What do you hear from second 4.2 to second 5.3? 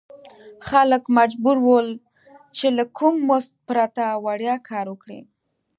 وړیا کار وکړي.